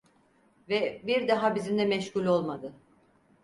Ve 0.69 1.01
bir 1.07 1.27
daha 1.27 1.55
bizimle 1.55 1.85
meşgul 1.85 2.25
olmadı. 2.25 2.73